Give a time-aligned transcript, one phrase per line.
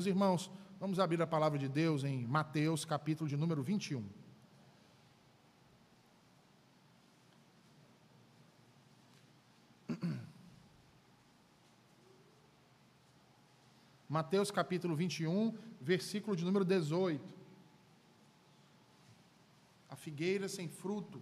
[0.00, 4.02] Meus irmãos, vamos abrir a palavra de Deus em Mateus, capítulo de número 21.
[14.08, 17.22] Mateus capítulo 21, versículo de número 18.
[19.90, 21.20] A figueira sem fruto.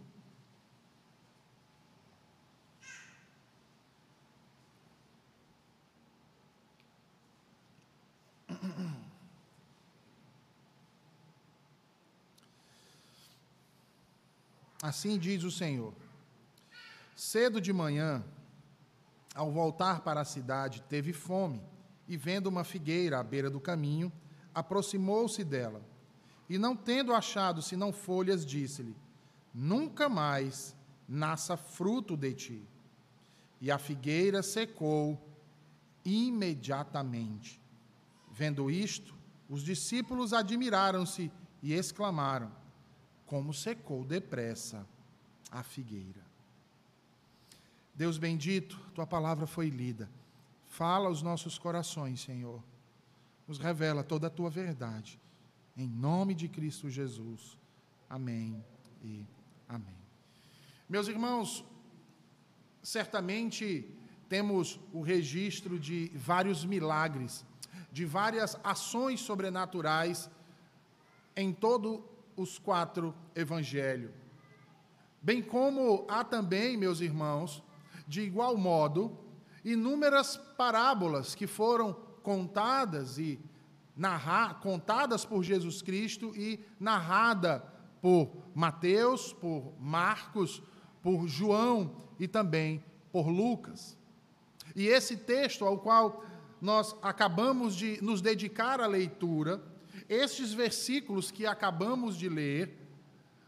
[14.83, 15.93] Assim diz o Senhor:
[17.17, 18.25] Cedo de manhã,
[19.35, 21.61] ao voltar para a cidade, teve fome,
[22.07, 24.13] e vendo uma figueira à beira do caminho,
[24.55, 25.83] aproximou-se dela.
[26.49, 28.97] E não tendo achado senão folhas, disse-lhe:
[29.53, 30.75] Nunca mais
[31.09, 32.69] nasça fruto de ti.
[33.61, 35.21] E a figueira secou
[36.05, 37.58] imediatamente.
[38.39, 39.13] Vendo isto,
[39.49, 41.29] os discípulos admiraram-se
[41.61, 42.53] e exclamaram:
[43.27, 44.87] como secou depressa
[45.51, 46.25] a figueira.
[47.93, 50.09] Deus bendito, tua palavra foi lida.
[50.67, 52.63] Fala aos nossos corações, Senhor.
[53.49, 55.19] Nos revela toda a tua verdade.
[55.77, 57.59] Em nome de Cristo Jesus.
[58.09, 58.65] Amém
[59.03, 59.27] e
[59.69, 59.99] amém.
[60.89, 61.65] Meus irmãos,
[62.85, 63.93] certamente
[64.29, 67.45] temos o registro de vários milagres,
[67.99, 70.31] de várias ações sobrenaturais
[71.37, 72.05] em todo
[72.37, 74.13] os quatro evangelhos.
[75.21, 77.61] Bem como há também, meus irmãos,
[78.07, 79.19] de igual modo,
[79.65, 83.41] inúmeras parábolas que foram contadas e
[83.97, 87.65] narrar, contadas por Jesus Cristo e narrada
[88.01, 90.63] por Mateus, por Marcos,
[91.03, 93.99] por João e também por Lucas.
[94.77, 96.28] E esse texto ao qual
[96.61, 99.63] nós acabamos de nos dedicar à leitura,
[100.09, 102.77] estes versículos que acabamos de ler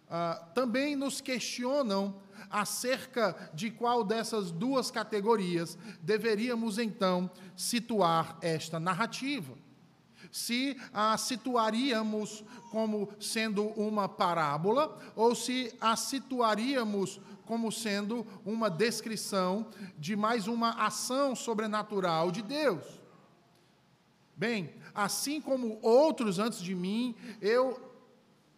[0.07, 2.15] uh, também nos questionam
[2.51, 9.55] acerca de qual dessas duas categorias deveríamos então situar esta narrativa.
[10.33, 19.67] Se a situaríamos como sendo uma parábola ou se a situaríamos como sendo uma descrição
[19.99, 23.00] de mais uma ação sobrenatural de Deus.
[24.41, 27.79] Bem, assim como outros antes de mim, eu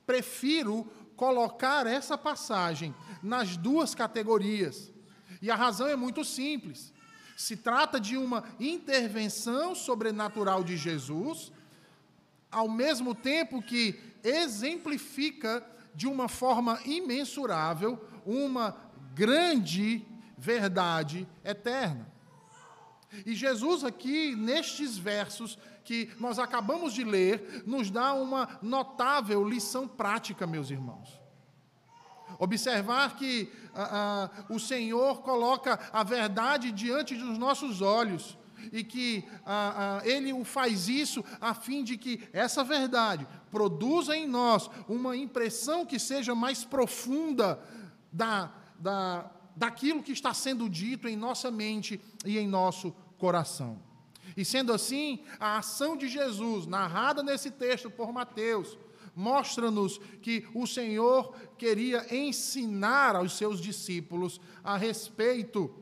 [0.07, 4.93] prefiro colocar essa passagem nas duas categorias.
[5.41, 6.95] E a razão é muito simples.
[7.37, 11.51] Se trata de uma intervenção sobrenatural de Jesus,
[12.49, 15.67] ao mesmo tempo que exemplifica
[15.97, 18.77] de uma forma imensurável uma
[19.17, 20.07] grande
[20.39, 22.13] verdade eterna.
[23.27, 29.87] E Jesus, aqui, nestes versos, que nós acabamos de ler nos dá uma notável lição
[29.87, 31.21] prática, meus irmãos.
[32.39, 38.37] Observar que ah, ah, o Senhor coloca a verdade diante dos nossos olhos
[38.73, 44.17] e que ah, ah, Ele o faz isso a fim de que essa verdade produza
[44.17, 47.61] em nós uma impressão que seja mais profunda
[48.13, 53.92] da, da, daquilo que está sendo dito em nossa mente e em nosso coração.
[54.37, 58.79] E sendo assim, a ação de Jesus, narrada nesse texto por Mateus,
[59.15, 65.75] mostra-nos que o Senhor queria ensinar aos seus discípulos a respeito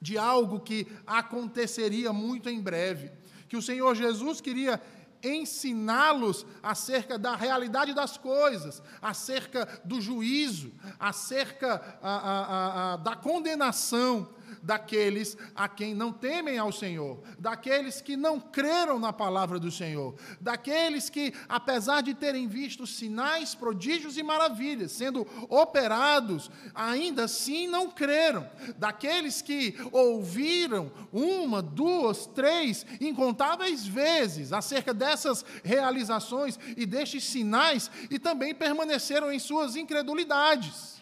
[0.00, 3.10] de algo que aconteceria muito em breve.
[3.48, 4.80] Que o Senhor Jesus queria
[5.22, 14.28] ensiná-los acerca da realidade das coisas, acerca do juízo, acerca a, a, a, da condenação
[14.62, 20.14] daqueles a quem não temem ao Senhor, daqueles que não creram na palavra do Senhor,
[20.40, 27.90] daqueles que, apesar de terem visto sinais, prodígios e maravilhas sendo operados, ainda assim não
[27.90, 37.90] creram, daqueles que ouviram uma, duas, três, incontáveis vezes acerca dessas realizações e destes sinais
[38.10, 40.97] e também permaneceram em suas incredulidades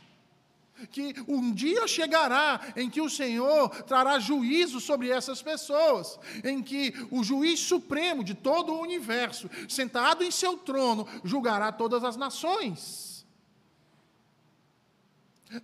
[0.90, 6.93] que um dia chegará em que o Senhor trará juízo sobre essas pessoas, em que
[7.11, 13.26] o juiz supremo de todo o universo, sentado em seu trono, julgará todas as nações.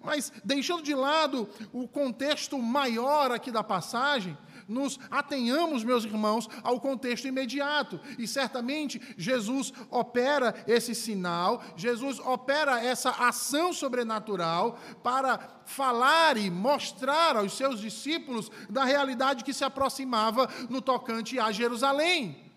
[0.03, 4.37] Mas deixando de lado o contexto maior aqui da passagem,
[4.69, 8.01] nos atenhamos, meus irmãos, ao contexto imediato.
[8.19, 17.37] E certamente Jesus opera esse sinal, Jesus opera essa ação sobrenatural para falar e mostrar
[17.37, 22.53] aos seus discípulos da realidade que se aproximava no tocante a Jerusalém.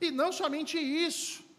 [0.00, 1.51] E não somente isso.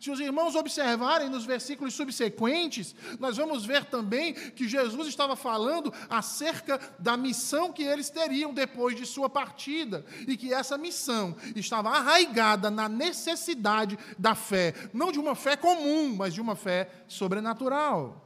[0.00, 5.92] Se os irmãos observarem nos versículos subsequentes, nós vamos ver também que Jesus estava falando
[6.10, 11.90] acerca da missão que eles teriam depois de sua partida, e que essa missão estava
[11.90, 18.24] arraigada na necessidade da fé, não de uma fé comum, mas de uma fé sobrenatural.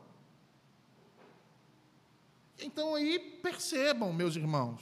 [2.58, 4.80] Então aí percebam, meus irmãos,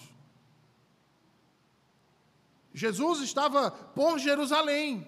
[2.72, 5.06] Jesus estava por Jerusalém,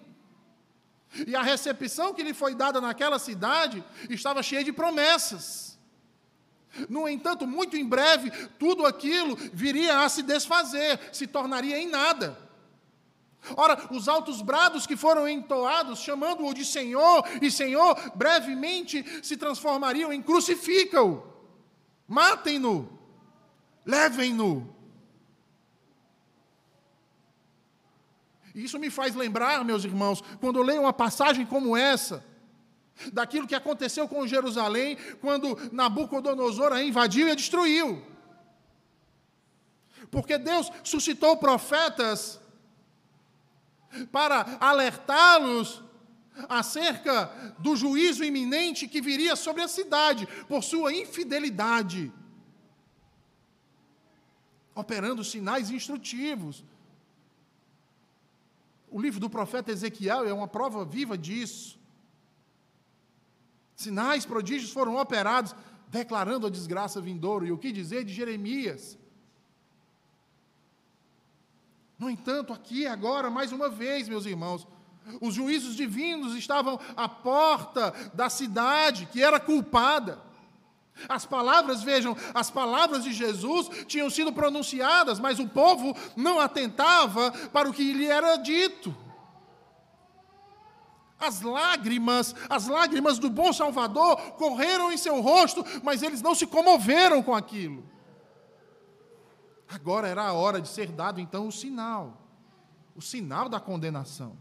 [1.26, 5.78] e a recepção que lhe foi dada naquela cidade estava cheia de promessas.
[6.88, 12.38] No entanto, muito em breve, tudo aquilo viria a se desfazer, se tornaria em nada.
[13.56, 20.12] Ora, os altos brados que foram entoados, chamando-o de Senhor e Senhor, brevemente se transformariam
[20.12, 21.24] em crucifica-o,
[22.06, 22.98] matem-no,
[23.84, 24.79] levem-no.
[28.54, 32.24] E isso me faz lembrar, meus irmãos, quando eu leio uma passagem como essa,
[33.12, 38.04] daquilo que aconteceu com Jerusalém, quando Nabucodonosor a invadiu e a destruiu.
[40.10, 42.40] Porque Deus suscitou profetas
[44.10, 45.82] para alertá-los
[46.48, 47.26] acerca
[47.58, 52.12] do juízo iminente que viria sobre a cidade por sua infidelidade,
[54.74, 56.64] operando sinais instrutivos
[58.90, 61.78] o livro do profeta Ezequiel é uma prova viva disso.
[63.74, 65.54] Sinais, prodígios foram operados,
[65.88, 67.46] declarando a desgraça vindoura.
[67.46, 68.98] E o que dizer de Jeremias?
[71.98, 74.66] No entanto, aqui agora, mais uma vez, meus irmãos,
[75.20, 80.29] os juízos divinos estavam à porta da cidade que era culpada.
[81.08, 87.30] As palavras, vejam, as palavras de Jesus tinham sido pronunciadas, mas o povo não atentava
[87.52, 88.94] para o que lhe era dito.
[91.18, 96.46] As lágrimas, as lágrimas do bom Salvador correram em seu rosto, mas eles não se
[96.46, 97.84] comoveram com aquilo.
[99.68, 102.26] Agora era a hora de ser dado então o sinal,
[102.96, 104.36] o sinal da condenação.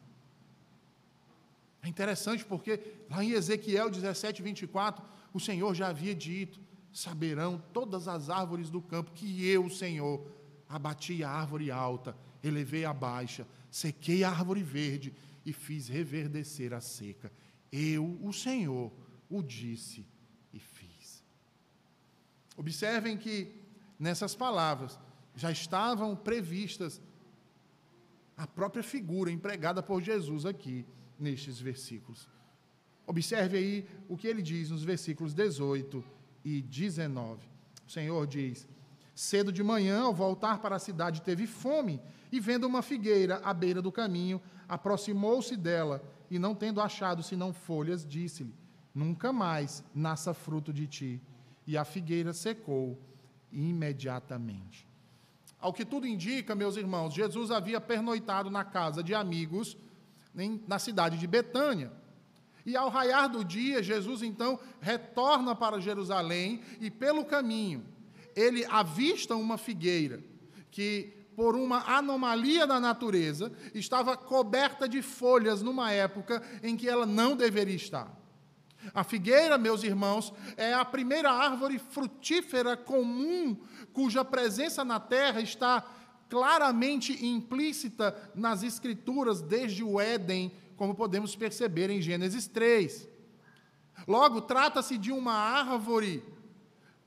[1.84, 5.04] É interessante porque lá em Ezequiel 17, 24,
[5.34, 6.60] o Senhor já havia dito:
[6.92, 10.26] saberão todas as árvores do campo que eu, Senhor,
[10.68, 15.14] abati a árvore alta, elevei a baixa, sequei a árvore verde
[15.46, 17.32] e fiz reverdecer a seca.
[17.72, 18.92] Eu, o Senhor,
[19.30, 20.06] o disse
[20.54, 21.24] e fiz.
[22.58, 23.54] Observem que
[23.98, 25.00] nessas palavras
[25.36, 27.02] já estavam previstas
[28.36, 30.86] a própria figura empregada por Jesus aqui
[31.18, 32.28] nestes versículos.
[33.10, 36.04] Observe aí o que ele diz nos versículos 18
[36.46, 37.42] e 19.
[37.88, 38.68] O Senhor diz:
[39.16, 42.00] Cedo de manhã, ao voltar para a cidade, teve fome,
[42.32, 47.52] e vendo uma figueira à beira do caminho, aproximou-se dela, e não tendo achado senão
[47.52, 48.54] folhas, disse-lhe:
[48.94, 51.20] Nunca mais nasça fruto de ti.
[51.66, 52.96] E a figueira secou
[53.52, 54.88] imediatamente.
[55.60, 59.76] Ao que tudo indica, meus irmãos, Jesus havia pernoitado na casa de amigos
[60.68, 61.92] na cidade de Betânia.
[62.66, 67.86] E ao raiar do dia, Jesus então retorna para Jerusalém e pelo caminho
[68.36, 70.24] ele avista uma figueira
[70.72, 77.06] que por uma anomalia da natureza estava coberta de folhas numa época em que ela
[77.06, 78.14] não deveria estar.
[78.94, 83.58] A figueira, meus irmãos, é a primeira árvore frutífera comum
[83.94, 85.86] cuja presença na terra está
[86.30, 93.06] claramente implícita nas Escrituras desde o Éden como podemos perceber em Gênesis 3.
[94.08, 96.24] Logo, trata-se de uma árvore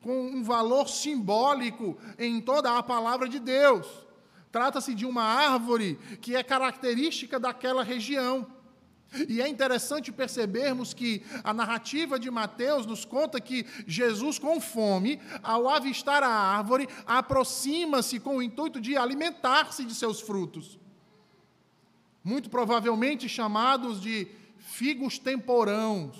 [0.02, 3.87] com um valor simbólico em toda a palavra de Deus.
[4.50, 8.47] Trata-se de uma árvore que é característica daquela região.
[9.26, 15.19] E é interessante percebermos que a narrativa de Mateus nos conta que Jesus, com fome,
[15.43, 20.82] ao avistar a árvore, aproxima-se com o intuito de alimentar-se de seus frutos
[22.25, 26.17] muito provavelmente chamados de figos temporãos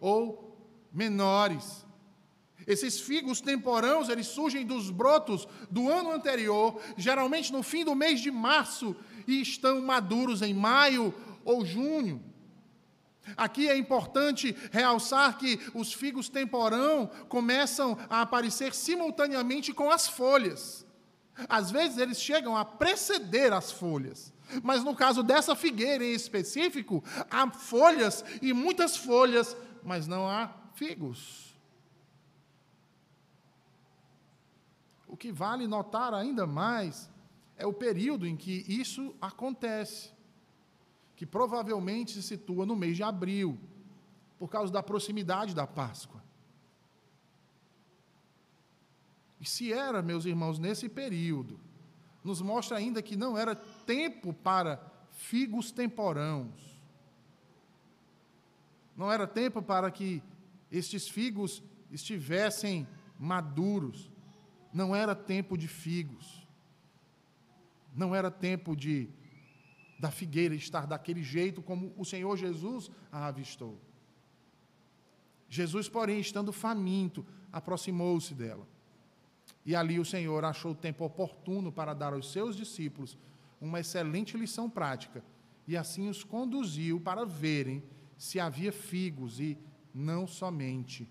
[0.00, 0.56] ou
[0.92, 1.84] menores.
[2.66, 8.20] Esses figos temporãos, eles surgem dos brotos do ano anterior, geralmente no fim do mês
[8.20, 8.94] de março,
[9.26, 11.12] e estão maduros em maio
[11.44, 12.22] ou junho.
[13.36, 20.84] Aqui é importante realçar que os figos temporão começam a aparecer simultaneamente com as folhas.
[21.48, 24.32] Às vezes eles chegam a preceder as folhas.
[24.62, 30.52] Mas no caso dessa figueira em específico, há folhas e muitas folhas, mas não há
[30.74, 31.56] figos.
[35.06, 37.10] O que vale notar ainda mais
[37.56, 40.10] é o período em que isso acontece.
[41.14, 43.56] que provavelmente se situa no mês de abril,
[44.40, 46.20] por causa da proximidade da Páscoa.
[49.31, 51.58] E se era, meus irmãos, nesse período,
[52.22, 54.80] nos mostra ainda que não era tempo para
[55.10, 56.80] figos temporãos.
[58.96, 60.22] Não era tempo para que
[60.70, 62.86] estes figos estivessem
[63.18, 64.10] maduros.
[64.72, 66.46] Não era tempo de figos.
[67.94, 69.08] Não era tempo de
[69.98, 73.80] da figueira estar daquele jeito como o Senhor Jesus a avistou.
[75.48, 78.66] Jesus, porém, estando faminto, aproximou-se dela.
[79.64, 83.16] E ali o Senhor achou o tempo oportuno para dar aos seus discípulos
[83.60, 85.22] uma excelente lição prática,
[85.68, 87.82] e assim os conduziu para verem
[88.18, 89.56] se havia figos e
[89.94, 91.08] não somente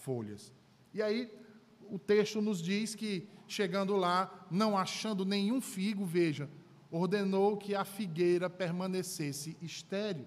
[0.00, 0.52] folhas.
[0.92, 1.32] E aí
[1.90, 6.48] o texto nos diz que, chegando lá, não achando nenhum figo, veja,
[6.90, 10.26] ordenou que a figueira permanecesse estéril.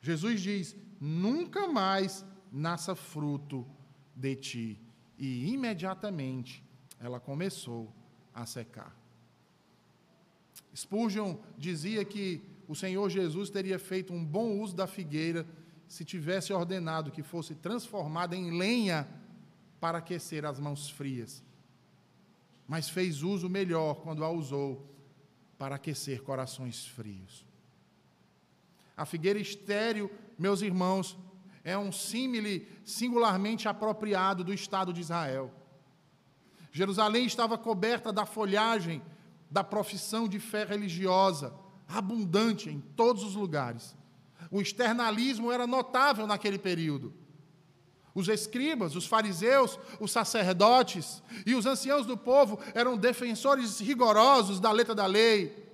[0.00, 3.66] Jesus diz: nunca mais nasça fruto
[4.14, 4.80] de ti.
[5.18, 6.64] E imediatamente
[7.00, 7.92] ela começou
[8.34, 8.96] a secar.
[10.74, 15.46] Spurgeon dizia que o Senhor Jesus teria feito um bom uso da figueira
[15.88, 19.08] se tivesse ordenado que fosse transformada em lenha
[19.80, 21.42] para aquecer as mãos frias.
[22.66, 24.86] Mas fez uso melhor quando a usou
[25.56, 27.44] para aquecer corações frios.
[28.96, 31.16] A figueira estéril, meus irmãos,
[31.68, 35.52] é um símile singularmente apropriado do Estado de Israel.
[36.72, 39.02] Jerusalém estava coberta da folhagem
[39.50, 41.52] da profissão de fé religiosa,
[41.86, 43.94] abundante em todos os lugares.
[44.50, 47.12] O externalismo era notável naquele período.
[48.14, 54.72] Os escribas, os fariseus, os sacerdotes e os anciãos do povo eram defensores rigorosos da
[54.72, 55.67] letra da lei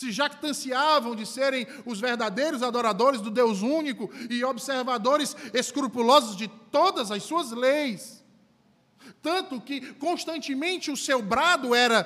[0.00, 7.10] se jactanciavam de serem os verdadeiros adoradores do Deus único e observadores escrupulosos de todas
[7.10, 8.24] as suas leis.
[9.20, 12.04] Tanto que constantemente o seu brado era: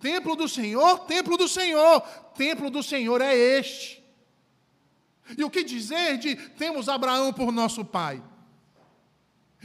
[0.00, 2.00] Templo do Senhor, Templo do Senhor,
[2.34, 4.04] Templo do Senhor é este.
[5.38, 8.20] E o que dizer de temos Abraão por nosso pai?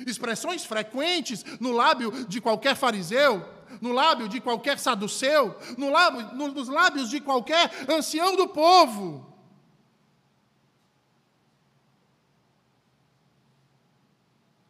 [0.06, 3.44] Expressões frequentes no lábio de qualquer fariseu,
[3.80, 9.32] no lábio de qualquer saduceu, no lábio, no, nos lábios de qualquer ancião do povo.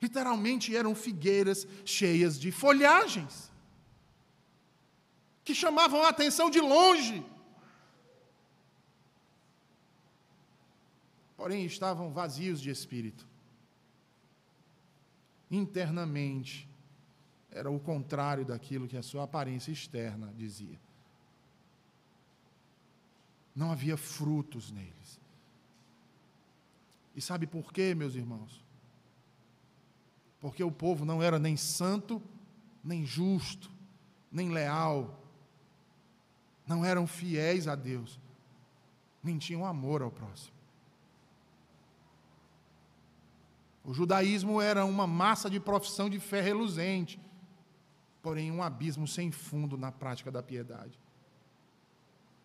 [0.01, 3.51] Literalmente eram figueiras cheias de folhagens,
[5.43, 7.23] que chamavam a atenção de longe.
[11.37, 13.27] Porém, estavam vazios de espírito.
[15.49, 16.70] Internamente,
[17.51, 20.79] era o contrário daquilo que a sua aparência externa dizia.
[23.53, 25.19] Não havia frutos neles.
[27.13, 28.63] E sabe por quê, meus irmãos?
[30.39, 32.21] Porque o povo não era nem santo,
[32.81, 33.69] nem justo,
[34.31, 35.21] nem leal.
[36.65, 38.17] Não eram fiéis a Deus,
[39.21, 40.55] nem tinham amor ao próximo.
[43.83, 47.19] O judaísmo era uma massa de profissão de fé reluzente
[48.21, 50.99] porém um abismo sem fundo na prática da piedade.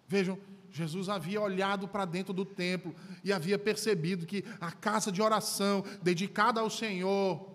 [0.08, 0.38] Vejam,
[0.70, 5.84] Jesus havia olhado para dentro do templo e havia percebido que a casa de oração
[6.02, 7.54] dedicada ao Senhor,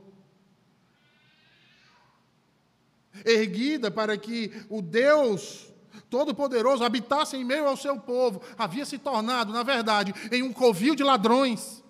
[3.26, 5.72] erguida para que o Deus
[6.10, 10.94] Todo-Poderoso habitasse em meio ao seu povo, havia se tornado, na verdade, em um covil
[10.94, 11.82] de ladrões.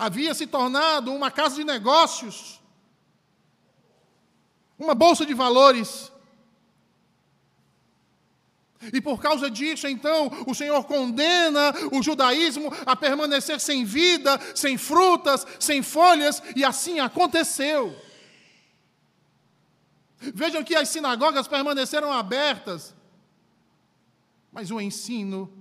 [0.00, 2.58] Havia se tornado uma casa de negócios,
[4.78, 6.10] uma bolsa de valores.
[8.94, 14.78] E por causa disso, então, o Senhor condena o judaísmo a permanecer sem vida, sem
[14.78, 17.94] frutas, sem folhas, e assim aconteceu.
[20.16, 22.94] Vejam que as sinagogas permaneceram abertas,
[24.50, 25.52] mas o ensino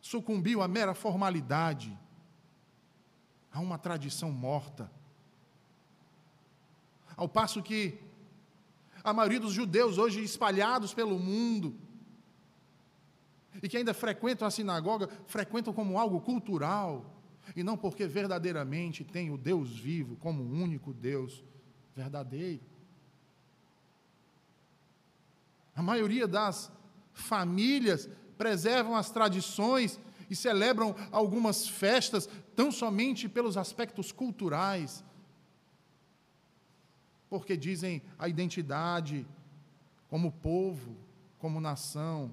[0.00, 1.98] sucumbiu à mera formalidade
[3.52, 4.90] a uma tradição morta.
[7.16, 7.98] Ao passo que
[9.04, 11.76] a maioria dos judeus hoje espalhados pelo mundo
[13.62, 17.04] e que ainda frequentam a sinagoga, frequentam como algo cultural
[17.54, 21.44] e não porque verdadeiramente tem o Deus vivo como o único Deus
[21.94, 22.62] verdadeiro.
[25.74, 26.70] A maioria das
[27.12, 30.00] famílias preservam as tradições
[30.32, 35.04] e celebram algumas festas tão somente pelos aspectos culturais.
[37.28, 39.26] porque dizem a identidade
[40.10, 40.94] como povo,
[41.38, 42.30] como nação.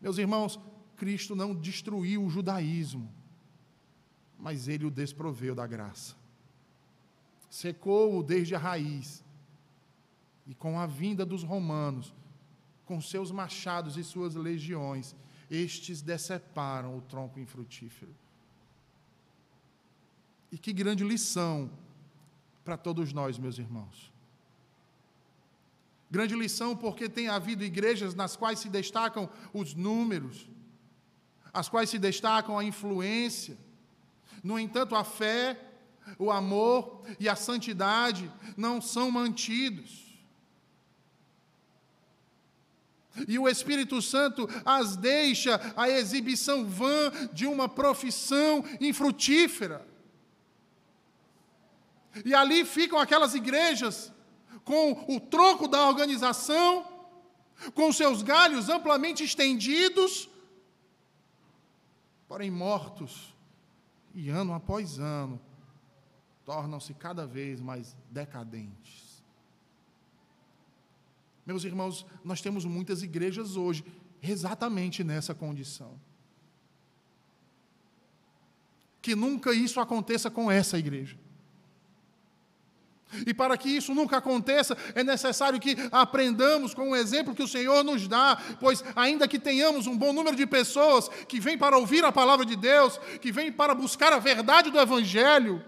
[0.00, 0.58] Meus irmãos,
[0.96, 3.08] Cristo não destruiu o judaísmo,
[4.36, 6.16] mas ele o desproveu da graça.
[7.48, 9.24] Secou-o desde a raiz.
[10.44, 12.12] E com a vinda dos romanos,
[12.84, 15.14] com seus machados e suas legiões,
[15.50, 18.14] estes deceparam o tronco infrutífero.
[20.50, 21.70] E que grande lição
[22.64, 24.12] para todos nós, meus irmãos.
[26.10, 30.46] Grande lição porque tem havido igrejas nas quais se destacam os números,
[31.52, 33.56] as quais se destacam a influência.
[34.44, 35.58] No entanto, a fé,
[36.18, 40.11] o amor e a santidade não são mantidos.
[43.28, 49.86] E o Espírito Santo as deixa a exibição vã de uma profissão infrutífera.
[52.24, 54.12] E ali ficam aquelas igrejas
[54.64, 56.86] com o tronco da organização,
[57.74, 60.28] com seus galhos amplamente estendidos,
[62.28, 63.34] porém mortos,
[64.14, 65.40] e ano após ano,
[66.44, 69.11] tornam-se cada vez mais decadentes.
[71.44, 73.84] Meus irmãos, nós temos muitas igrejas hoje
[74.22, 75.98] exatamente nessa condição.
[79.00, 81.16] Que nunca isso aconteça com essa igreja.
[83.26, 87.48] E para que isso nunca aconteça, é necessário que aprendamos com o exemplo que o
[87.48, 91.76] Senhor nos dá, pois, ainda que tenhamos um bom número de pessoas que vêm para
[91.76, 95.62] ouvir a palavra de Deus, que vêm para buscar a verdade do Evangelho,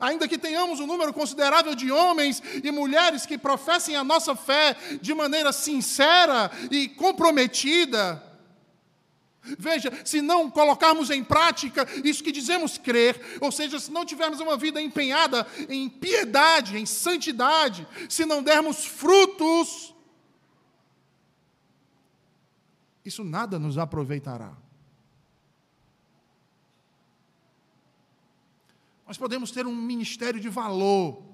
[0.00, 4.76] Ainda que tenhamos um número considerável de homens e mulheres que professem a nossa fé
[5.00, 8.22] de maneira sincera e comprometida,
[9.58, 14.40] Veja, se não colocarmos em prática isso que dizemos crer, ou seja, se não tivermos
[14.40, 19.94] uma vida empenhada em piedade, em santidade, se não dermos frutos,
[23.04, 24.54] isso nada nos aproveitará.
[29.08, 31.24] Nós podemos ter um ministério de valor.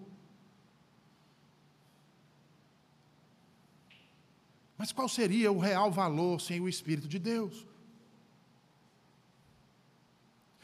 [4.78, 7.66] Mas qual seria o real valor sem o Espírito de Deus?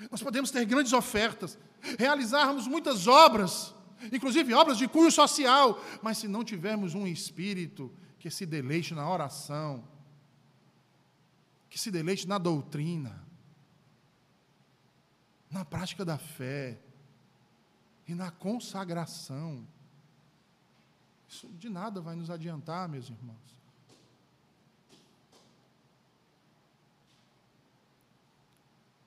[0.09, 1.59] Nós podemos ter grandes ofertas,
[1.99, 3.75] realizarmos muitas obras,
[4.13, 9.11] inclusive obras de cunho social, mas se não tivermos um espírito que se deleite na
[9.11, 9.83] oração,
[11.69, 13.27] que se deleite na doutrina,
[15.51, 16.79] na prática da fé,
[18.11, 19.65] e na consagração.
[21.29, 23.57] Isso de nada vai nos adiantar, meus irmãos.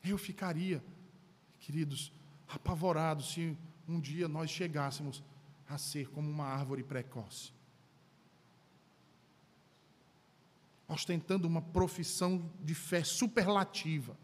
[0.02, 0.82] Eu ficaria,
[1.60, 2.14] queridos,
[2.48, 3.58] apavorado se
[3.90, 5.22] um dia nós chegássemos
[5.68, 7.52] a ser como uma árvore precoce.
[10.88, 14.18] Ostentando uma profissão de fé superlativa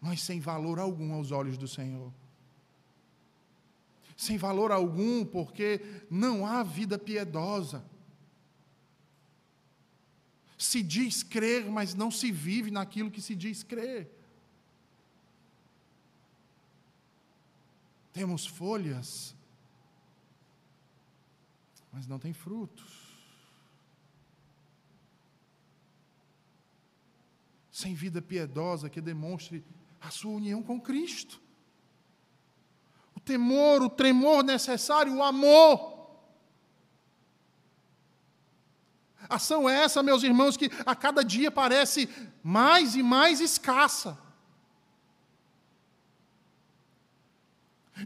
[0.00, 2.12] mas sem valor algum aos olhos do Senhor.
[4.16, 5.80] Sem valor algum, porque
[6.10, 7.84] não há vida piedosa.
[10.56, 14.10] Se diz crer, mas não se vive naquilo que se diz crer.
[18.12, 19.34] Temos folhas,
[21.92, 23.06] mas não tem frutos.
[27.70, 29.62] Sem vida piedosa que demonstre
[30.06, 31.40] a sua união com Cristo.
[33.14, 35.96] O temor, o tremor necessário, o amor.
[39.28, 42.08] Ação é essa, meus irmãos, que a cada dia parece
[42.40, 44.16] mais e mais escassa.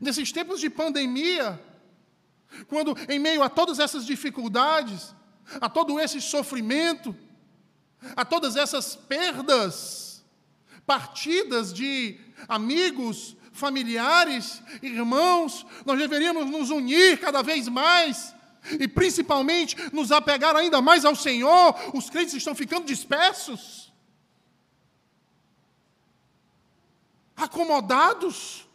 [0.00, 1.60] Nesses tempos de pandemia,
[2.66, 5.14] quando em meio a todas essas dificuldades,
[5.60, 7.14] a todo esse sofrimento,
[8.16, 10.09] a todas essas perdas,
[10.90, 18.34] partidas de amigos, familiares, irmãos, nós deveríamos nos unir cada vez mais
[18.72, 21.76] e principalmente nos apegar ainda mais ao Senhor.
[21.94, 23.92] Os crentes estão ficando dispersos,
[27.36, 28.68] acomodados.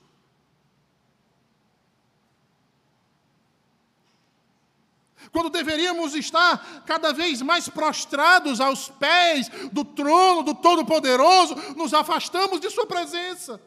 [5.36, 12.62] Quando deveríamos estar cada vez mais prostrados aos pés do trono do Todo-Poderoso, nos afastamos
[12.62, 13.62] de Sua presença.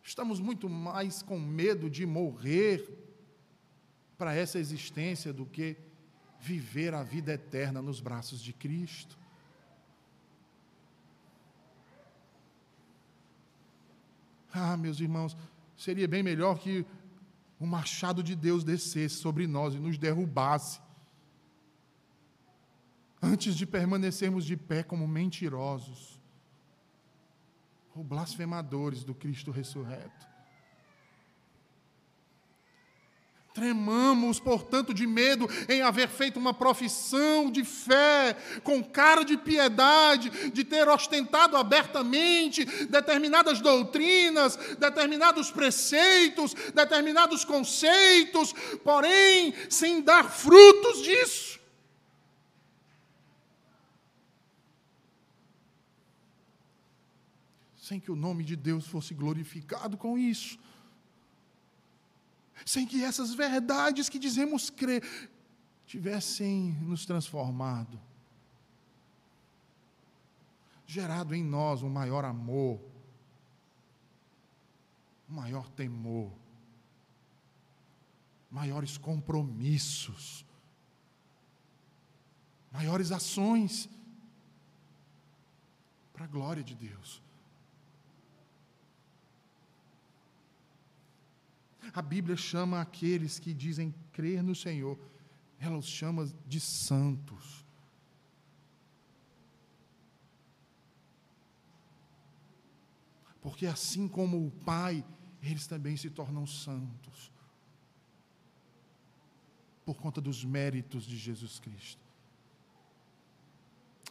[0.00, 2.88] Estamos muito mais com medo de morrer
[4.16, 5.76] para essa existência do que
[6.38, 9.18] viver a vida eterna nos braços de Cristo.
[14.52, 15.36] Ah, meus irmãos,
[15.76, 16.84] seria bem melhor que
[17.58, 20.80] o machado de Deus descesse sobre nós e nos derrubasse,
[23.22, 26.18] antes de permanecermos de pé como mentirosos
[27.94, 30.29] ou blasfemadores do Cristo ressurreto.
[33.52, 40.50] Tremamos, portanto, de medo em haver feito uma profissão de fé, com cara de piedade,
[40.50, 51.58] de ter ostentado abertamente determinadas doutrinas, determinados preceitos, determinados conceitos, porém sem dar frutos disso.
[57.76, 60.56] Sem que o nome de Deus fosse glorificado com isso
[62.64, 65.02] sem que essas verdades que dizemos crer
[65.86, 68.00] tivessem nos transformado,
[70.86, 72.80] gerado em nós um maior amor,
[75.28, 76.32] um maior temor,
[78.50, 80.44] maiores compromissos,
[82.72, 83.88] maiores ações
[86.12, 87.22] para a glória de Deus.
[91.92, 94.98] A Bíblia chama aqueles que dizem crer no Senhor,
[95.58, 97.64] ela os chama de santos.
[103.40, 105.04] Porque assim como o Pai,
[105.42, 107.32] eles também se tornam santos.
[109.84, 112.00] Por conta dos méritos de Jesus Cristo.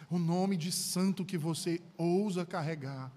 [0.10, 3.12] O nome de santo que você ousa carregar,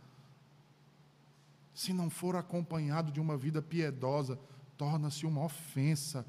[1.75, 4.39] se não for acompanhado de uma vida piedosa,
[4.77, 6.27] torna-se uma ofensa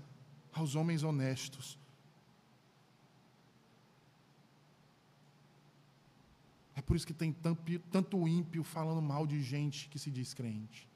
[0.52, 1.78] aos homens honestos.
[6.76, 7.32] É por isso que tem
[7.92, 10.88] tanto ímpio falando mal de gente que se diz crente.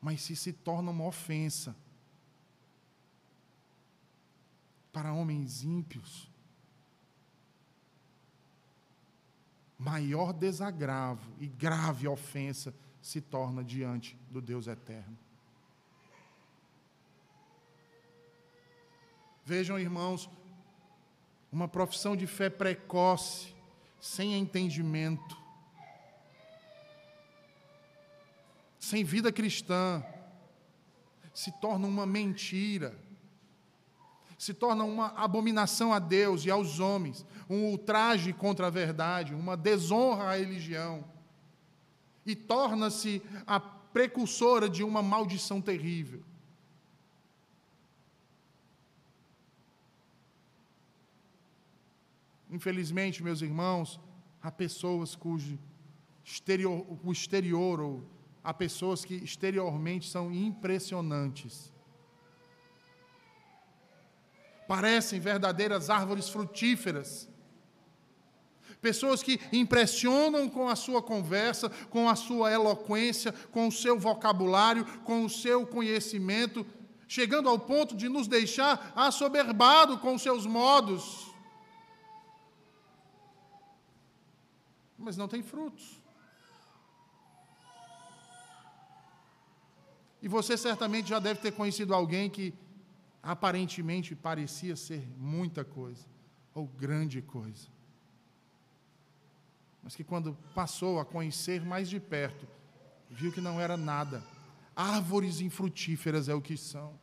[0.00, 1.76] Mas se se torna uma ofensa
[4.92, 6.30] para homens ímpios,
[9.80, 15.18] maior desagravo e grave ofensa se torna diante do Deus eterno.
[19.42, 20.28] Vejam, irmãos,
[21.50, 23.54] uma profissão de fé precoce,
[23.98, 25.36] sem entendimento,
[28.78, 30.04] sem vida cristã,
[31.32, 32.94] se torna uma mentira,
[34.40, 39.54] se torna uma abominação a Deus e aos homens, um ultraje contra a verdade, uma
[39.54, 41.04] desonra à religião,
[42.24, 46.22] e torna-se a precursora de uma maldição terrível.
[52.50, 54.00] Infelizmente, meus irmãos,
[54.40, 55.58] há pessoas cujo
[56.24, 58.02] exterior, o exterior, ou
[58.42, 61.69] há pessoas que exteriormente são impressionantes.
[64.70, 67.28] Parecem verdadeiras árvores frutíferas.
[68.80, 74.84] Pessoas que impressionam com a sua conversa, com a sua eloquência, com o seu vocabulário,
[75.02, 76.64] com o seu conhecimento,
[77.08, 81.28] chegando ao ponto de nos deixar assoberbado com seus modos.
[84.96, 85.98] mas não tem frutos.
[90.22, 92.54] E você certamente já deve ter conhecido alguém que
[93.22, 96.06] aparentemente parecia ser muita coisa,
[96.54, 97.68] ou grande coisa.
[99.82, 102.46] Mas que quando passou a conhecer mais de perto,
[103.10, 104.22] viu que não era nada.
[104.76, 106.98] Árvores infrutíferas é o que são.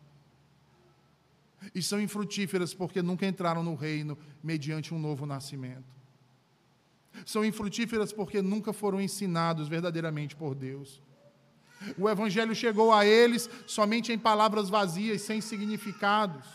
[1.73, 5.95] E são infrutíferas porque nunca entraram no reino mediante um novo nascimento.
[7.25, 11.01] São infrutíferas porque nunca foram ensinados verdadeiramente por Deus.
[11.97, 16.45] O Evangelho chegou a eles somente em palavras vazias, sem significados.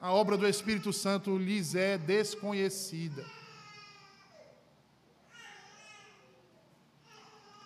[0.00, 3.24] A obra do Espírito Santo lhes é desconhecida.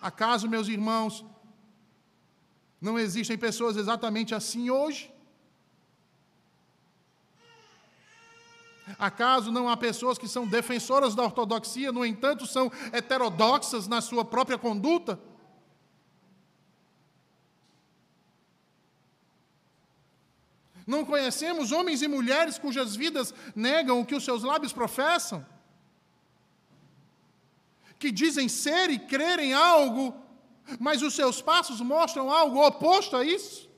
[0.01, 1.25] Acaso, meus irmãos,
[2.79, 5.11] não existem pessoas exatamente assim hoje?
[8.97, 14.25] Acaso não há pessoas que são defensoras da ortodoxia, no entanto, são heterodoxas na sua
[14.25, 15.19] própria conduta?
[20.87, 25.45] Não conhecemos homens e mulheres cujas vidas negam o que os seus lábios professam?
[27.99, 30.15] Que dizem ser e crer em algo,
[30.79, 33.68] mas os seus passos mostram algo oposto a isso?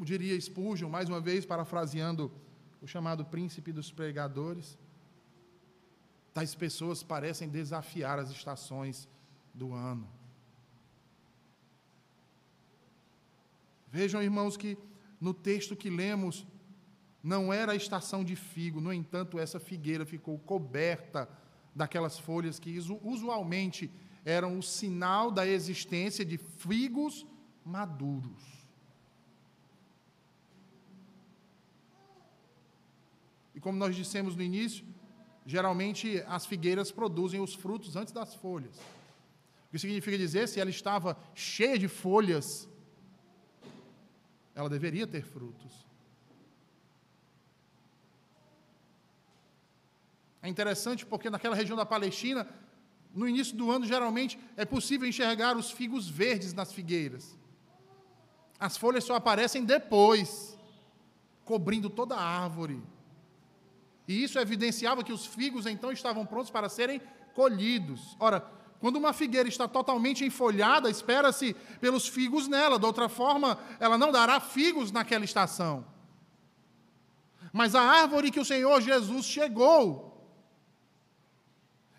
[0.00, 2.32] Como diria Spurgeon, mais uma vez parafraseando
[2.80, 4.78] o chamado príncipe dos pregadores,
[6.32, 9.06] tais pessoas parecem desafiar as estações
[9.52, 10.08] do ano.
[13.88, 14.78] Vejam, irmãos, que
[15.20, 16.46] no texto que lemos,
[17.22, 21.28] não era a estação de figo, no entanto, essa figueira ficou coberta
[21.74, 23.90] daquelas folhas que usualmente
[24.24, 27.26] eram o sinal da existência de figos
[27.62, 28.59] maduros.
[33.60, 34.82] E como nós dissemos no início,
[35.44, 38.74] geralmente as figueiras produzem os frutos antes das folhas.
[39.66, 42.66] O que significa dizer, se ela estava cheia de folhas,
[44.54, 45.86] ela deveria ter frutos.
[50.40, 52.48] É interessante porque naquela região da Palestina,
[53.14, 57.38] no início do ano, geralmente é possível enxergar os figos verdes nas figueiras.
[58.58, 60.58] As folhas só aparecem depois,
[61.44, 62.82] cobrindo toda a árvore.
[64.10, 67.00] E isso evidenciava que os figos então estavam prontos para serem
[67.32, 68.16] colhidos.
[68.18, 68.44] Ora,
[68.80, 74.10] quando uma figueira está totalmente enfolhada, espera-se pelos figos nela, de outra forma, ela não
[74.10, 75.86] dará figos naquela estação.
[77.52, 79.88] Mas a árvore que o Senhor Jesus chegou,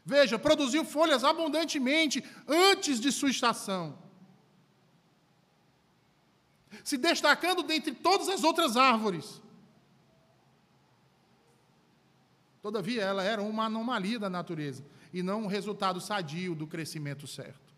[0.04, 3.98] veja, produziu folhas abundantemente antes de sua estação,
[6.84, 9.42] se destacando dentre todas as outras árvores.
[12.62, 17.74] Todavia, ela era uma anomalia da natureza e não um resultado sadio do crescimento certo.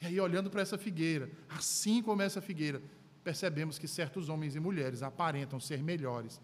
[0.00, 2.82] E aí, olhando para essa figueira, assim como essa figueira,
[3.22, 6.40] percebemos que certos homens e mulheres aparentam ser melhores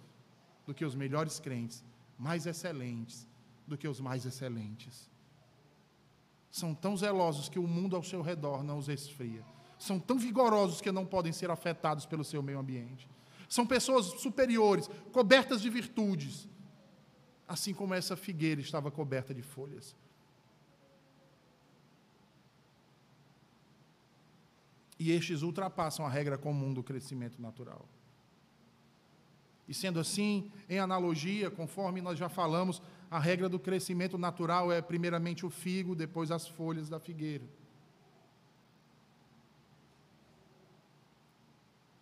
[0.64, 1.84] do que os melhores crentes,
[2.18, 3.26] mais excelentes
[3.66, 5.10] do que os mais excelentes.
[6.50, 9.44] São tão zelosos que o mundo ao seu redor não os esfria.
[9.78, 13.08] São tão vigorosos que não podem ser afetados pelo seu meio ambiente.
[13.50, 16.48] São pessoas superiores, cobertas de virtudes,
[17.48, 19.96] assim como essa figueira estava coberta de folhas.
[24.96, 27.88] E estes ultrapassam a regra comum do crescimento natural.
[29.66, 34.80] E sendo assim, em analogia, conforme nós já falamos, a regra do crescimento natural é
[34.80, 37.44] primeiramente o figo, depois as folhas da figueira.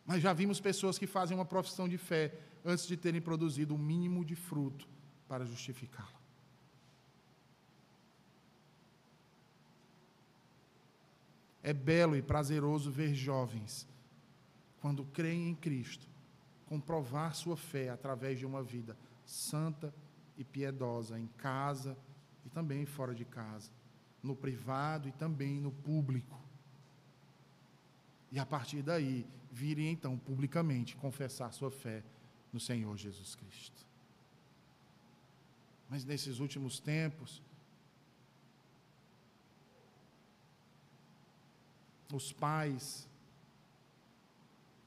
[0.08, 2.32] Mas já vimos pessoas que fazem uma profissão de fé
[2.64, 4.88] antes de terem produzido o um mínimo de fruto
[5.28, 6.18] para justificá-la.
[11.62, 13.86] É belo e prazeroso ver jovens,
[14.80, 16.08] quando creem em Cristo,
[16.64, 19.94] comprovar sua fé através de uma vida santa
[20.38, 21.98] e piedosa, em casa
[22.46, 23.70] e também fora de casa,
[24.22, 26.47] no privado e também no público.
[28.30, 32.02] E a partir daí, virem então publicamente confessar sua fé
[32.52, 33.86] no Senhor Jesus Cristo.
[35.88, 37.42] Mas nesses últimos tempos,
[42.12, 43.08] os pais,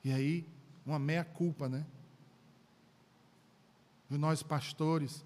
[0.04, 0.48] e aí
[0.86, 1.86] uma meia-culpa, né?
[4.10, 5.26] E nós pastores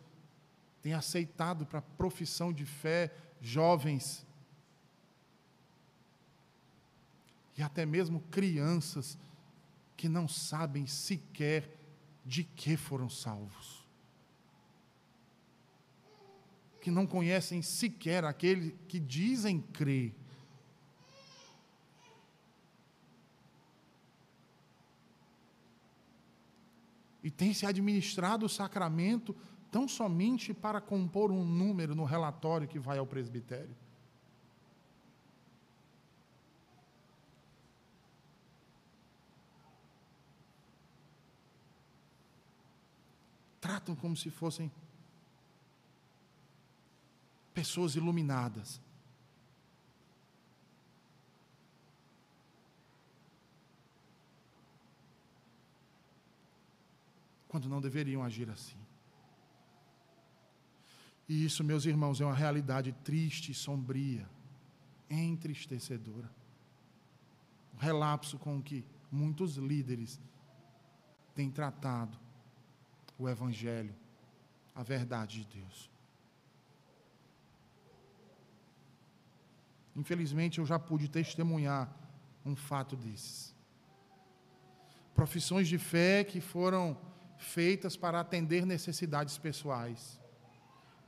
[0.82, 4.25] tem aceitado para profissão de fé jovens
[7.58, 9.18] e até mesmo crianças
[9.96, 11.78] que não sabem sequer
[12.26, 13.86] de que foram salvos.
[16.86, 20.14] que não conhecem sequer aquele que dizem crer.
[27.24, 29.36] E tem se administrado o sacramento
[29.72, 33.76] tão somente para compor um número no relatório que vai ao presbitério.
[43.66, 44.72] Tratam como se fossem
[47.52, 48.80] pessoas iluminadas.
[57.48, 58.78] Quando não deveriam agir assim.
[61.28, 64.30] E isso, meus irmãos, é uma realidade triste e sombria,
[65.10, 66.30] entristecedora.
[67.74, 70.22] Um relapso com que muitos líderes
[71.34, 72.25] têm tratado
[73.18, 73.96] o Evangelho,
[74.74, 75.90] a verdade de Deus.
[79.96, 81.90] Infelizmente, eu já pude testemunhar
[82.46, 83.56] um fato desses.
[85.14, 86.98] Profissões de fé que foram
[87.38, 90.20] feitas para atender necessidades pessoais,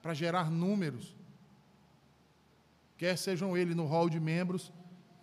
[0.02, 1.15] para gerar números,
[2.98, 4.72] quer sejam eles no hall de membros,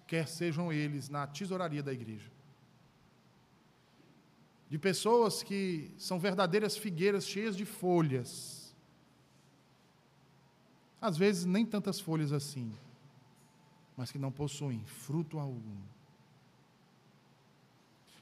[0.07, 2.34] quer sejam eles na tesouraria da igreja.
[4.74, 8.74] De pessoas que são verdadeiras figueiras cheias de folhas.
[11.00, 12.76] Às vezes nem tantas folhas assim,
[13.96, 15.76] mas que não possuem fruto algum.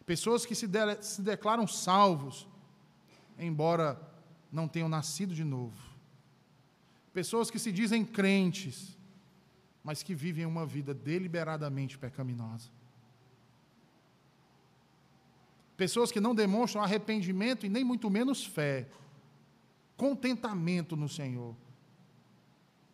[0.05, 2.47] Pessoas que se, de, se declaram salvos,
[3.39, 3.99] embora
[4.53, 5.81] não tenham nascido de novo.
[7.15, 8.95] Pessoas que se dizem crentes,
[9.83, 12.69] mas que vivem uma vida deliberadamente pecaminosa.
[15.77, 18.89] Pessoas que não demonstram arrependimento e nem muito menos fé,
[19.97, 21.57] contentamento no Senhor,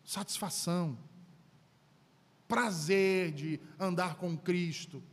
[0.03, 0.97] satisfação,
[2.47, 5.03] prazer de andar com Cristo.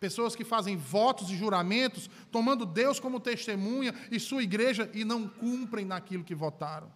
[0.00, 5.28] Pessoas que fazem votos e juramentos, tomando Deus como testemunha e sua igreja e não
[5.28, 6.90] cumprem naquilo que votaram.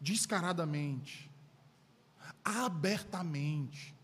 [0.00, 1.30] Descaradamente,
[2.44, 3.94] abertamente.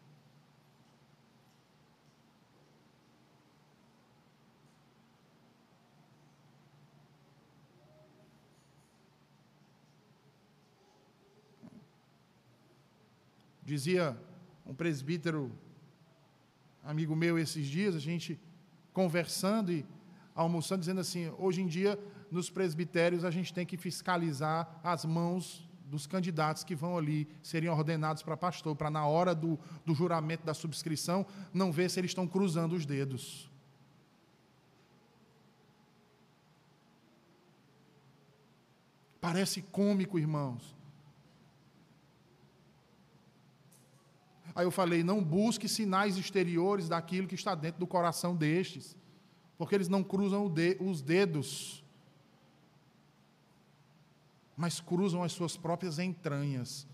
[13.69, 14.17] Dizia
[14.65, 15.53] um presbítero,
[16.83, 18.41] amigo meu, esses dias, a gente
[18.95, 19.85] conversando e
[20.35, 21.99] almoçando, dizendo assim: hoje em dia,
[22.31, 27.69] nos presbitérios, a gente tem que fiscalizar as mãos dos candidatos que vão ali serem
[27.69, 32.13] ordenados para pastor, para na hora do, do juramento da subscrição, não ver se eles
[32.13, 33.51] estão cruzando os dedos.
[39.21, 40.78] Parece cômico, irmãos.
[44.59, 48.97] Aí eu falei: não busque sinais exteriores daquilo que está dentro do coração destes,
[49.57, 51.85] porque eles não cruzam os dedos,
[54.57, 56.89] mas cruzam as suas próprias entranhas,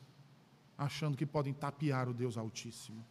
[0.76, 3.02] achando que podem tapear o Deus Altíssimo.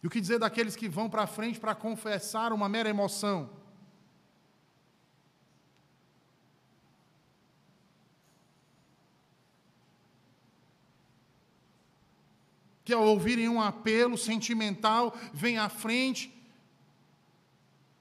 [0.00, 3.50] E o que dizer daqueles que vão para frente para confessar uma mera emoção?
[12.90, 16.28] Que ao ouvirem um apelo sentimental, vem à frente,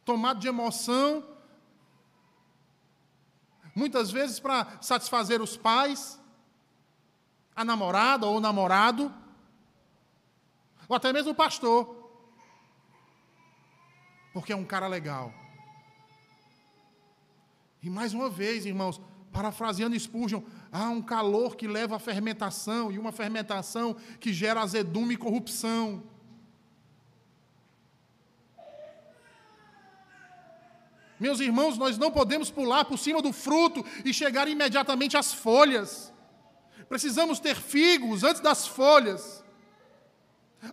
[0.04, 1.24] tomado de emoção,
[3.76, 6.20] muitas vezes para satisfazer os pais,
[7.56, 9.14] a namorada ou o namorado,
[10.88, 11.96] ou até mesmo o pastor,
[14.34, 15.32] porque é um cara legal.
[17.84, 19.00] E mais uma vez, irmãos,
[19.32, 25.14] parafraseando Spurgeon, há um calor que leva à fermentação, e uma fermentação que gera azedume
[25.14, 26.04] e corrupção.
[31.20, 36.14] Meus irmãos, nós não podemos pular por cima do fruto e chegar imediatamente às folhas.
[36.88, 39.44] Precisamos ter figos antes das folhas,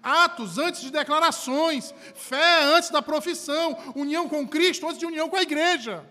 [0.03, 5.37] atos antes de declarações, fé antes da profissão, união com Cristo antes de união com
[5.37, 6.05] a igreja.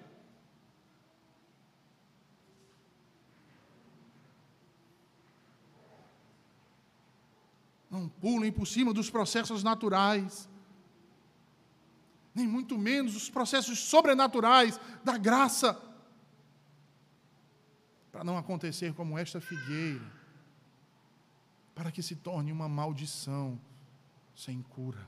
[7.95, 10.49] Não pulem por cima dos processos naturais,
[12.33, 15.81] nem muito menos os processos sobrenaturais da graça,
[18.11, 20.05] para não acontecer como esta figueira,
[21.73, 23.57] para que se torne uma maldição
[24.35, 25.07] sem cura.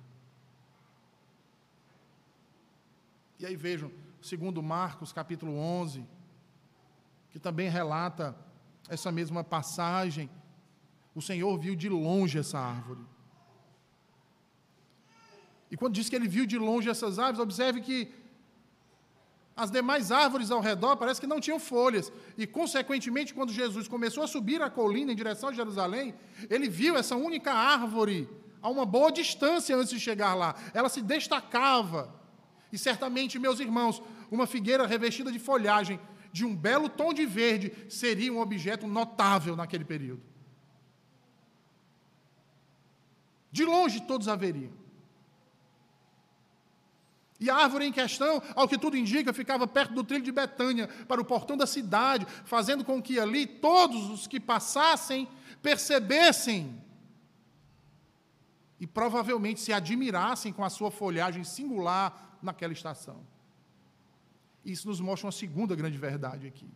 [3.37, 6.05] E aí vejam, segundo Marcos capítulo 11,
[7.31, 8.33] que também relata
[8.87, 10.29] essa mesma passagem,
[11.17, 13.03] o Senhor viu de longe essa árvore.
[15.71, 17.97] E quando diz que ele viu de longe essas árvores, observe que
[19.63, 22.13] as demais árvores ao redor parece que não tinham folhas.
[22.37, 26.13] E, consequentemente, quando Jesus começou a subir a colina em direção a Jerusalém,
[26.51, 28.29] ele viu essa única árvore
[28.61, 30.53] a uma boa distância antes de chegar lá.
[30.71, 32.13] Ela se destacava.
[32.71, 35.99] E certamente, meus irmãos, uma figueira revestida de folhagem
[36.31, 40.36] de um belo tom de verde seria um objeto notável naquele período.
[43.57, 44.71] De longe todos haveriam.
[47.39, 50.87] E a árvore em questão, ao que tudo indica, ficava perto do trilho de Betânia,
[51.07, 55.27] para o portão da cidade, fazendo com que ali todos os que passassem
[55.59, 56.79] percebessem
[58.79, 63.25] e provavelmente se admirassem com a sua folhagem singular naquela estação.
[64.63, 66.69] Isso nos mostra uma segunda grande verdade aqui.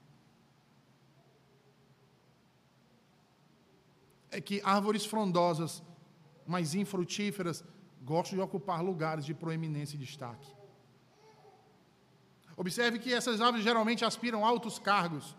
[4.31, 5.83] É que árvores frondosas
[6.51, 7.63] mas infrutíferas,
[8.03, 10.49] gostam de ocupar lugares de proeminência e destaque.
[12.57, 15.35] Observe que essas árvores geralmente aspiram altos cargos,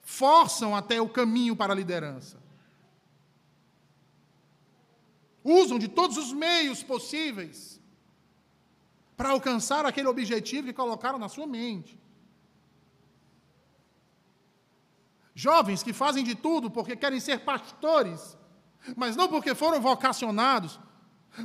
[0.00, 2.42] forçam até o caminho para a liderança.
[5.44, 7.78] usam de todos os meios possíveis
[9.14, 12.00] para alcançar aquele objetivo que colocaram na sua mente.
[15.34, 18.38] Jovens que fazem de tudo porque querem ser pastores,
[18.96, 20.78] mas não porque foram vocacionados,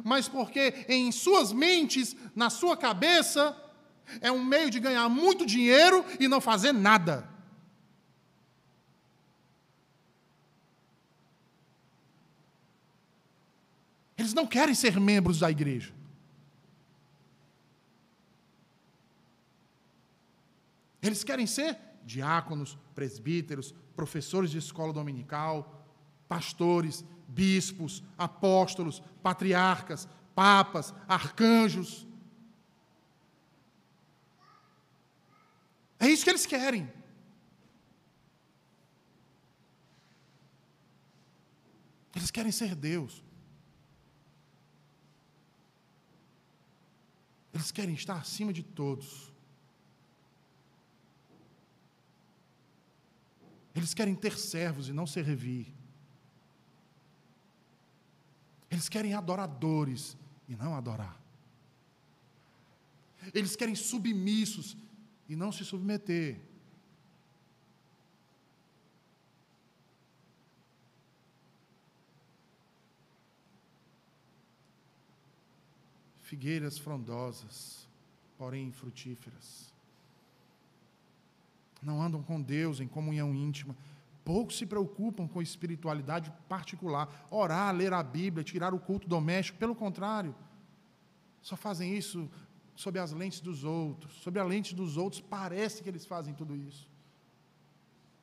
[0.04, 3.56] mas porque em suas mentes, na sua cabeça,
[4.22, 7.28] é um meio de ganhar muito dinheiro e não fazer nada.
[14.18, 15.94] Eles não querem ser membros da igreja.
[21.02, 25.88] Eles querem ser diáconos, presbíteros, professores de escola dominical,
[26.28, 32.08] pastores, bispos, apóstolos, patriarcas, papas, arcanjos.
[36.00, 36.92] É isso que eles querem.
[42.16, 43.24] Eles querem ser Deus.
[47.54, 49.32] Eles querem estar acima de todos.
[53.76, 55.79] Eles querem ter servos e não servir.
[58.70, 60.16] Eles querem adoradores
[60.48, 61.20] e não adorar.
[63.34, 64.78] Eles querem submissos
[65.28, 66.40] e não se submeter.
[76.22, 77.88] Figueiras frondosas,
[78.38, 79.74] porém frutíferas.
[81.82, 83.76] Não andam com Deus em comunhão íntima
[84.30, 89.58] Poucos se preocupam com espiritualidade particular, orar, ler a Bíblia, tirar o culto doméstico.
[89.58, 90.36] Pelo contrário,
[91.42, 92.30] só fazem isso
[92.76, 94.14] sob as lentes dos outros.
[94.22, 96.88] Sob a lente dos outros, parece que eles fazem tudo isso.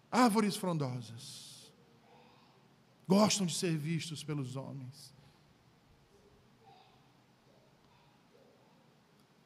[0.09, 1.73] Árvores frondosas.
[3.09, 5.13] Gostam de ser vistos pelos homens.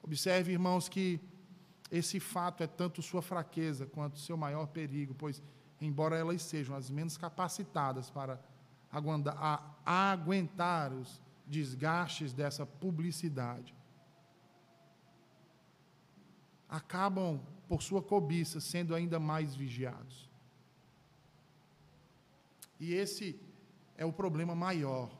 [0.02, 1.18] Observe, irmãos, que
[1.90, 5.42] esse fato é tanto sua fraqueza quanto seu maior perigo, pois
[5.80, 8.40] embora elas sejam as menos capacitadas para
[9.84, 13.74] aguentar os desgastes dessa publicidade,
[16.68, 20.28] acabam, por sua cobiça, sendo ainda mais vigiados.
[22.78, 23.40] E esse
[23.96, 25.10] é o problema maior,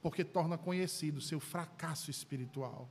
[0.00, 2.88] porque torna conhecido seu fracasso espiritual.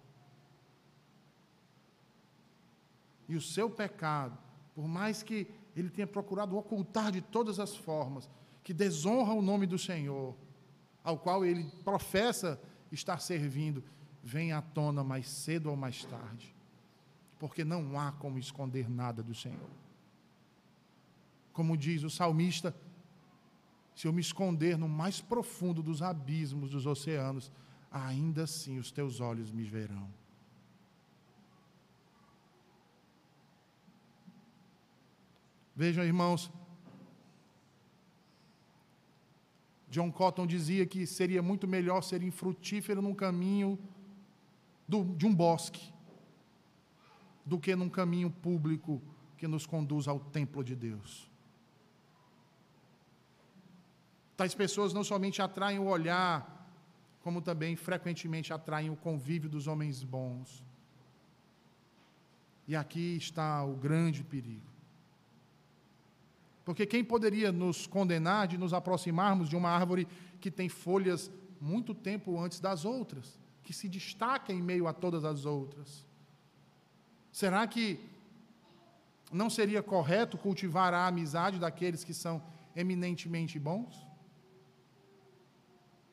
[3.28, 4.38] E o seu pecado,
[4.76, 8.30] por mais que ele tenha procurado ocultar de todas as formas,
[8.64, 10.36] que desonra o nome do Senhor,
[11.04, 12.62] ao qual ele professa
[12.92, 13.84] estar servindo,
[14.24, 16.54] vem à tona mais cedo ou mais tarde,
[17.40, 19.70] porque não há como esconder nada do Senhor.
[21.54, 22.76] Como diz o salmista,
[23.96, 27.52] se eu me esconder no mais profundo dos abismos dos oceanos,
[27.92, 30.08] ainda assim os teus olhos me verão.
[35.76, 36.52] Vejam, irmãos,
[39.90, 43.78] John Cotton dizia que seria muito melhor ser infrutífero num caminho
[44.88, 45.92] do, de um bosque
[47.46, 49.02] do que num caminho público
[49.38, 51.30] que nos conduz ao templo de Deus.
[54.38, 56.70] Tais pessoas não somente atraem o olhar,
[57.22, 60.64] como também frequentemente atraem o convívio dos homens bons.
[62.68, 64.71] E aqui está o grande perigo.
[66.72, 70.08] Porque quem poderia nos condenar de nos aproximarmos de uma árvore
[70.40, 75.26] que tem folhas muito tempo antes das outras, que se destaca em meio a todas
[75.26, 76.06] as outras?
[77.30, 78.00] Será que
[79.34, 82.42] não seria correto cultivar a amizade daqueles que são
[82.74, 84.08] eminentemente bons?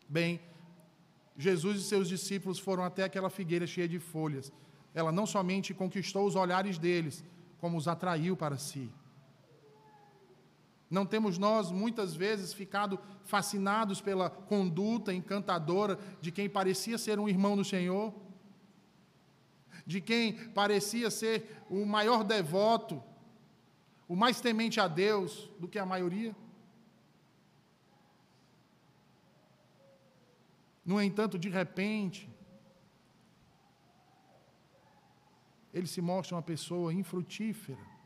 [0.09, 0.41] Bem,
[1.37, 4.51] Jesus e seus discípulos foram até aquela figueira cheia de folhas.
[4.93, 7.23] Ela não somente conquistou os olhares deles,
[7.61, 8.91] como os atraiu para si.
[10.91, 17.29] Não temos nós, muitas vezes, ficado fascinados pela conduta encantadora de quem parecia ser um
[17.29, 18.15] irmão do Senhor?
[19.87, 23.03] De quem parecia ser o maior devoto,
[24.09, 26.35] o mais temente a Deus do que a maioria?
[30.83, 32.31] No entanto, de repente,
[35.73, 37.98] ele se mostra uma pessoa infrutífera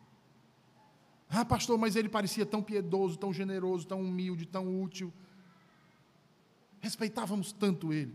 [1.35, 5.11] ah, pastor, mas ele parecia tão piedoso, tão generoso, tão humilde, tão útil.
[6.79, 8.15] Respeitávamos tanto ele.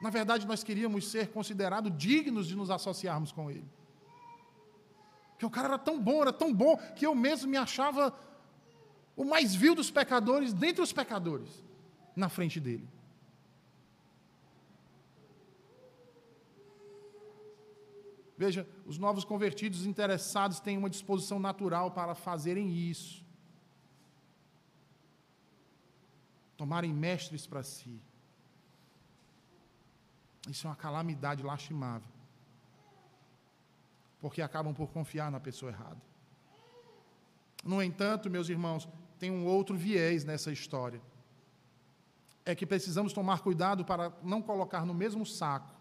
[0.00, 3.68] Na verdade, nós queríamos ser considerados dignos de nos associarmos com ele.
[5.38, 8.18] Que o cara era tão bom, era tão bom, que eu mesmo me achava
[9.14, 11.62] o mais vil dos pecadores dentre os pecadores.
[12.16, 12.86] na frente dele.
[18.40, 23.22] Veja, os novos convertidos interessados têm uma disposição natural para fazerem isso.
[26.56, 28.00] Tomarem mestres para si.
[30.48, 32.08] Isso é uma calamidade lastimável.
[34.18, 36.00] Porque acabam por confiar na pessoa errada.
[37.62, 38.88] No entanto, meus irmãos,
[39.18, 41.02] tem um outro viés nessa história.
[42.46, 45.79] É que precisamos tomar cuidado para não colocar no mesmo saco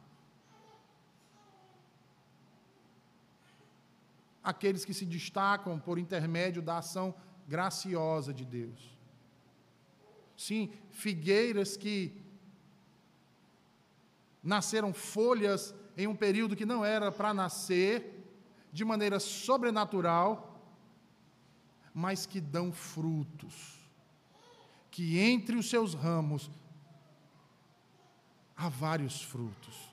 [4.43, 7.13] aqueles que se destacam por intermédio da ação
[7.47, 8.97] graciosa de Deus.
[10.37, 12.13] Sim, figueiras que
[14.41, 18.15] nasceram folhas em um período que não era para nascer,
[18.71, 20.63] de maneira sobrenatural,
[21.93, 23.77] mas que dão frutos,
[24.89, 26.49] que entre os seus ramos
[28.55, 29.89] há vários frutos.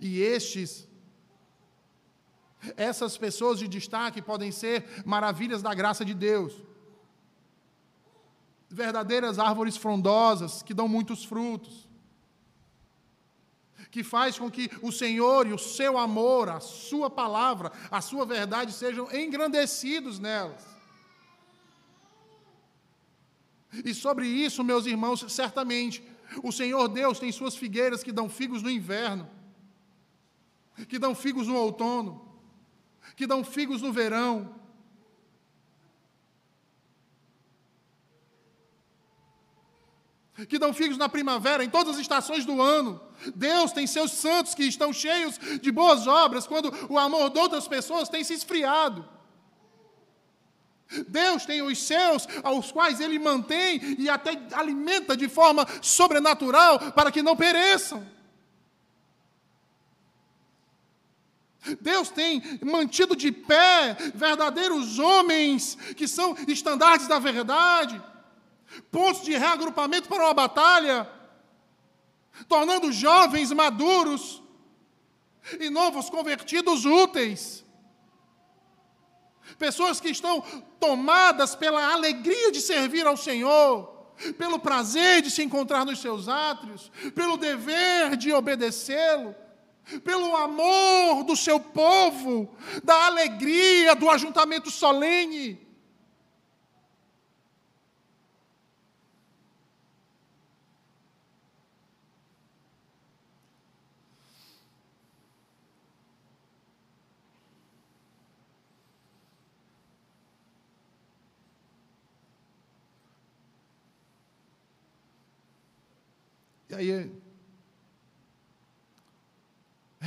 [0.00, 0.86] E estes
[2.76, 6.54] essas pessoas de destaque podem ser maravilhas da graça de Deus.
[8.68, 11.86] Verdadeiras árvores frondosas que dão muitos frutos.
[13.90, 18.26] Que faz com que o Senhor e o seu amor, a sua palavra, a sua
[18.26, 20.76] verdade sejam engrandecidos nelas.
[23.84, 26.02] E sobre isso, meus irmãos, certamente,
[26.42, 29.28] o Senhor Deus tem suas figueiras que dão figos no inverno,
[30.88, 32.25] que dão figos no outono,
[33.16, 34.54] que dão figos no verão.
[40.48, 43.00] Que dão figos na primavera, em todas as estações do ano.
[43.34, 47.66] Deus tem seus santos que estão cheios de boas obras, quando o amor de outras
[47.66, 49.08] pessoas tem se esfriado.
[51.08, 57.10] Deus tem os seus, aos quais Ele mantém e até alimenta de forma sobrenatural para
[57.10, 58.15] que não pereçam.
[61.80, 68.00] Deus tem mantido de pé verdadeiros homens que são estandartes da verdade,
[68.90, 71.08] pontos de reagrupamento para uma batalha,
[72.48, 74.42] tornando jovens maduros
[75.58, 77.64] e novos convertidos úteis.
[79.58, 80.42] Pessoas que estão
[80.78, 83.94] tomadas pela alegria de servir ao Senhor,
[84.36, 89.34] pelo prazer de se encontrar nos seus átrios, pelo dever de obedecê-lo
[90.02, 95.64] pelo amor do seu povo, da alegria do ajuntamento solene.
[116.68, 117.25] E aí,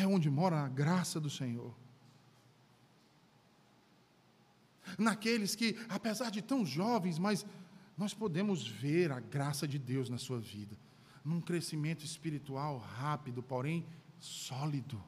[0.01, 1.73] é onde mora a graça do Senhor.
[4.97, 7.45] Naqueles que, apesar de tão jovens, mas
[7.97, 10.75] nós podemos ver a graça de Deus na sua vida,
[11.23, 13.85] num crescimento espiritual rápido, porém
[14.19, 15.01] sólido.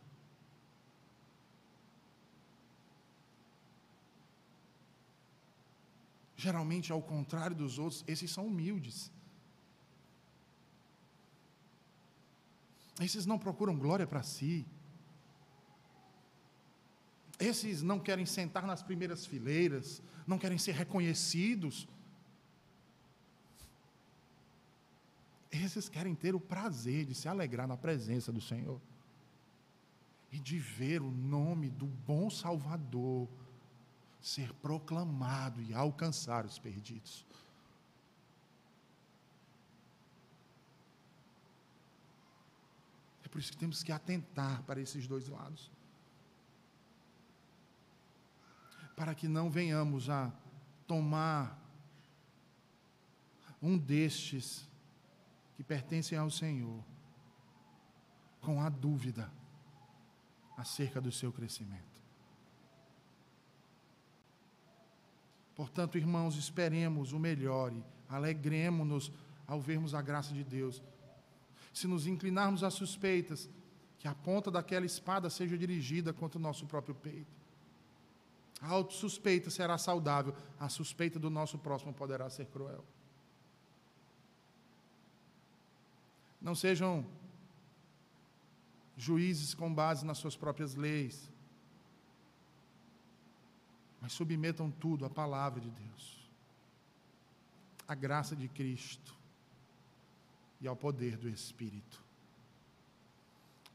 [6.35, 9.11] Geralmente, ao contrário dos outros, esses são humildes.
[12.99, 14.65] Esses não procuram glória para si.
[17.41, 21.87] Esses não querem sentar nas primeiras fileiras, não querem ser reconhecidos.
[25.51, 28.79] Esses querem ter o prazer de se alegrar na presença do Senhor
[30.31, 33.27] e de ver o nome do bom Salvador
[34.21, 37.25] ser proclamado e alcançar os perdidos.
[43.25, 45.71] É por isso que temos que atentar para esses dois lados.
[49.01, 50.31] Para que não venhamos a
[50.85, 51.59] tomar
[53.59, 54.69] um destes
[55.55, 56.83] que pertencem ao Senhor
[58.41, 59.31] com a dúvida
[60.55, 61.99] acerca do seu crescimento.
[65.55, 69.11] Portanto, irmãos, esperemos o melhor e alegremos-nos
[69.47, 70.79] ao vermos a graça de Deus.
[71.73, 73.49] Se nos inclinarmos às suspeitas,
[73.97, 77.40] que a ponta daquela espada seja dirigida contra o nosso próprio peito.
[78.61, 82.85] A autossuspeita será saudável, a suspeita do nosso próximo poderá ser cruel.
[86.39, 87.05] Não sejam
[88.95, 91.27] juízes com base nas suas próprias leis,
[93.99, 96.21] mas submetam tudo à palavra de Deus.
[97.87, 99.13] à graça de Cristo
[100.61, 102.01] e ao poder do Espírito.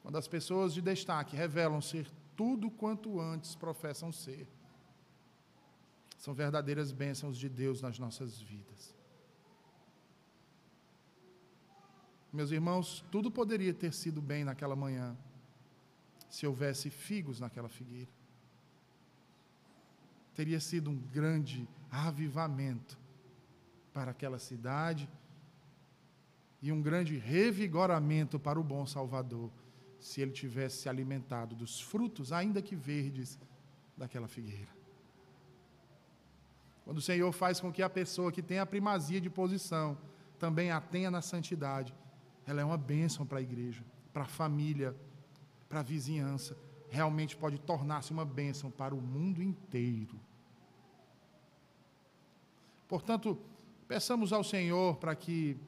[0.00, 4.48] Quando as pessoas de destaque revelam ser tudo quanto antes professam ser,
[6.26, 8.92] são verdadeiras bênçãos de Deus nas nossas vidas.
[12.32, 15.16] Meus irmãos, tudo poderia ter sido bem naquela manhã,
[16.28, 18.10] se houvesse figos naquela figueira.
[20.34, 22.98] Teria sido um grande avivamento
[23.92, 25.08] para aquela cidade
[26.60, 29.48] e um grande revigoramento para o bom Salvador,
[30.00, 33.38] se ele tivesse se alimentado dos frutos, ainda que verdes,
[33.96, 34.75] daquela figueira.
[36.86, 39.98] Quando o Senhor faz com que a pessoa que tem a primazia de posição
[40.38, 41.92] também a tenha na santidade,
[42.46, 44.94] ela é uma bênção para a igreja, para a família,
[45.68, 46.56] para a vizinhança.
[46.88, 50.16] Realmente pode tornar-se uma bênção para o mundo inteiro.
[52.86, 53.36] Portanto,
[53.88, 55.58] peçamos ao Senhor para que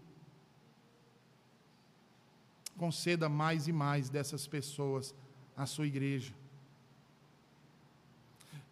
[2.76, 5.12] conceda mais e mais dessas pessoas
[5.56, 6.32] à sua igreja.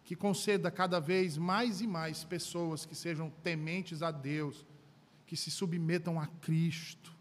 [0.07, 4.65] Que conceda cada vez mais e mais pessoas que sejam tementes a Deus,
[5.25, 7.13] que se submetam a Cristo,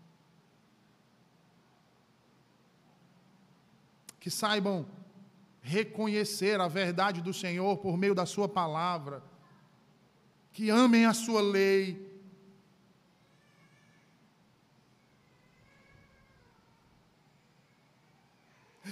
[4.20, 4.87] que saibam
[5.61, 9.20] reconhecer a verdade do Senhor por meio da Sua palavra,
[10.53, 12.09] que amem a Sua lei,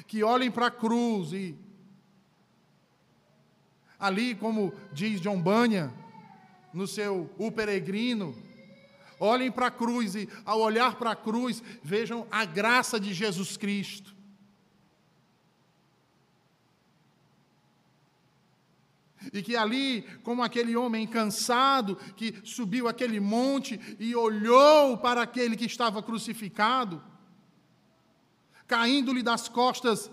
[0.08, 1.63] que olhem para a cruz e
[4.04, 5.90] ali, como diz John Bunyan,
[6.74, 8.36] no seu O Peregrino,
[9.18, 13.56] olhem para a cruz e, ao olhar para a cruz, vejam a graça de Jesus
[13.56, 14.14] Cristo.
[19.32, 25.56] E que ali, como aquele homem cansado que subiu aquele monte e olhou para aquele
[25.56, 27.02] que estava crucificado,
[28.66, 30.10] caindo-lhe das costas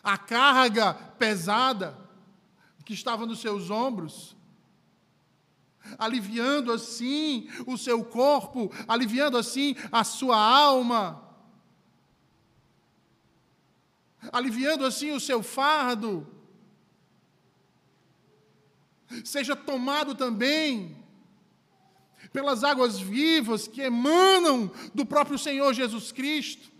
[0.00, 2.01] a carga pesada
[2.82, 4.36] que estava nos seus ombros,
[5.98, 11.22] aliviando assim o seu corpo, aliviando assim a sua alma,
[14.32, 16.26] aliviando assim o seu fardo.
[19.24, 20.96] Seja tomado também
[22.32, 26.70] pelas águas vivas que emanam do próprio Senhor Jesus Cristo,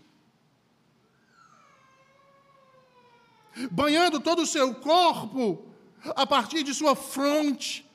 [3.69, 5.72] banhando todo o seu corpo
[6.15, 7.85] a partir de sua fronte.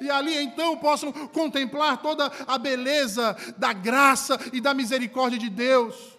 [0.00, 6.12] E ali então possam contemplar toda a beleza da graça e da misericórdia de Deus.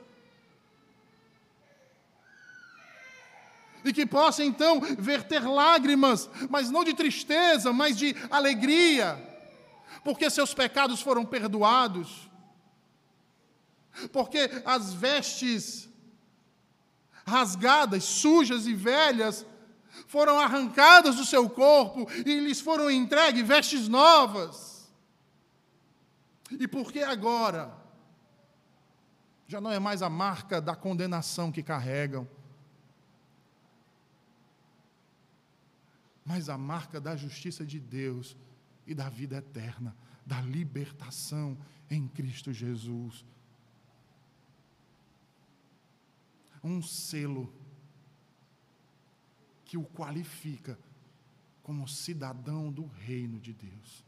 [3.84, 9.22] e que possa então verter lágrimas, mas não de tristeza, mas de alegria,
[10.04, 12.30] porque seus pecados foram perdoados,
[14.12, 15.90] porque as vestes
[17.26, 19.46] rasgadas, sujas e velhas
[20.08, 24.92] foram arrancadas do seu corpo e lhes foram entregues vestes novas.
[26.52, 27.76] E porque agora
[29.48, 32.28] já não é mais a marca da condenação que carregam,
[36.26, 38.38] mas a marca da justiça de Deus
[38.88, 39.96] e da vida eterna,
[40.26, 41.58] da libertação
[41.90, 43.26] em Cristo Jesus.
[46.64, 47.54] Um selo
[49.66, 50.78] que o qualifica
[51.62, 54.06] como cidadão do reino de Deus.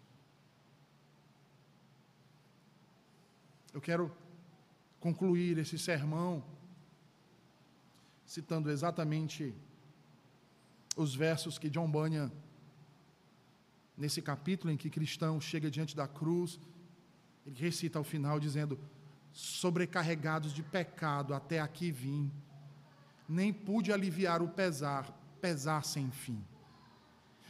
[3.73, 4.15] Eu quero
[4.99, 6.43] concluir esse sermão
[8.25, 9.53] citando exatamente
[10.95, 12.31] os versos que John Bunyan,
[13.97, 16.59] nesse capítulo em que cristão chega diante da cruz,
[17.45, 18.79] ele recita ao final dizendo:
[19.31, 22.31] Sobrecarregados de pecado, até aqui vim,
[23.27, 25.11] nem pude aliviar o pesar,
[25.41, 26.43] pesar sem fim,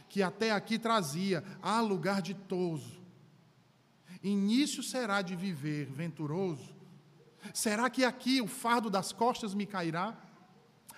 [0.08, 3.00] que até aqui trazia a lugar ditoso.
[4.22, 6.74] Início será de viver venturoso?
[7.52, 10.16] Será que aqui o fardo das costas me cairá?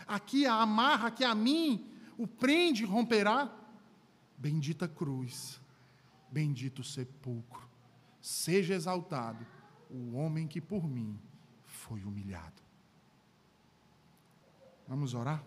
[0.06, 3.52] Aqui a amarra que a mim o prende romperá.
[4.36, 5.60] Bendita cruz,
[6.30, 7.68] bendito sepulcro,
[8.20, 9.44] seja exaltado
[9.90, 11.18] o homem que por mim
[11.64, 12.67] foi humilhado.
[14.89, 15.45] Vamos orar?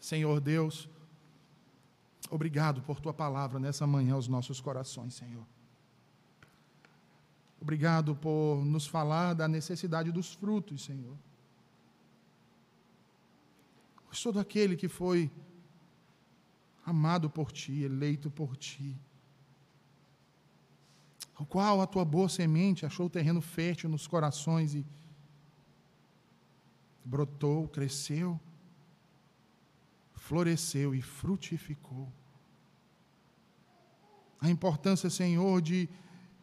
[0.00, 0.88] Senhor Deus,
[2.30, 5.44] obrigado por tua palavra nessa manhã aos nossos corações, Senhor.
[7.60, 11.14] Obrigado por nos falar da necessidade dos frutos, Senhor.
[14.22, 15.30] Todo aquele que foi
[16.84, 18.96] amado por ti, eleito por ti,
[21.38, 24.84] o qual a tua boa semente achou terreno fértil nos corações e
[27.08, 28.38] brotou, cresceu,
[30.14, 32.12] floresceu e frutificou.
[34.40, 35.88] A importância, Senhor, de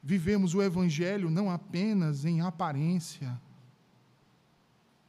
[0.01, 3.39] vivermos o Evangelho não apenas em aparência,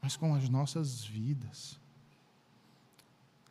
[0.01, 1.81] mas com as nossas vidas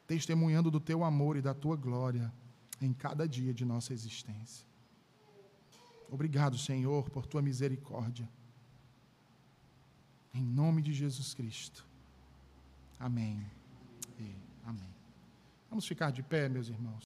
[0.07, 2.31] testemunhando do teu amor e da tua glória
[2.81, 4.65] em cada dia de nossa existência.
[6.09, 8.29] Obrigado, Senhor, por tua misericórdia.
[10.33, 11.84] Em nome de Jesus Cristo.
[12.99, 13.45] Amém.
[14.19, 14.35] E
[14.65, 14.93] amém.
[15.69, 17.03] Vamos ficar de pé, meus irmãos.